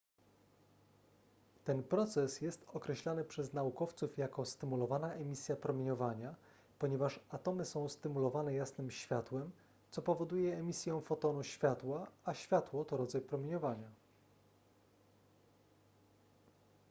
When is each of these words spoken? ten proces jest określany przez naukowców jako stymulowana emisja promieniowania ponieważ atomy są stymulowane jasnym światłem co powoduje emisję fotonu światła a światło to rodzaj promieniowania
ten 1.65 1.83
proces 1.83 2.41
jest 2.41 2.65
określany 2.73 3.23
przez 3.23 3.53
naukowców 3.53 4.17
jako 4.17 4.45
stymulowana 4.45 5.13
emisja 5.13 5.55
promieniowania 5.55 6.35
ponieważ 6.79 7.19
atomy 7.29 7.65
są 7.65 7.89
stymulowane 7.89 8.53
jasnym 8.53 8.91
światłem 8.91 9.51
co 9.91 10.01
powoduje 10.01 10.57
emisję 10.57 11.01
fotonu 11.01 11.43
światła 11.43 12.07
a 12.25 12.33
światło 12.33 12.85
to 12.85 12.97
rodzaj 12.97 13.21
promieniowania 13.21 13.87